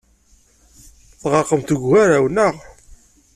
[1.21, 2.55] Tɣerqemt deg ugaraw, naɣ?